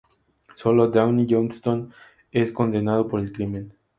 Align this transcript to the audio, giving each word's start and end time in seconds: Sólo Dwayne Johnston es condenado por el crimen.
Sólo 0.55 0.87
Dwayne 0.87 1.27
Johnston 1.29 1.93
es 2.31 2.51
condenado 2.51 3.07
por 3.07 3.19
el 3.19 3.31
crimen. 3.31 3.75